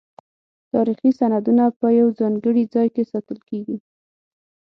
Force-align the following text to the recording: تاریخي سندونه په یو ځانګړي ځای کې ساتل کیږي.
تاریخي 0.71 1.09
سندونه 1.19 1.63
په 1.79 1.87
یو 1.99 2.07
ځانګړي 2.19 2.63
ځای 2.73 2.87
کې 2.95 3.03
ساتل 3.11 3.39
کیږي. 3.49 3.77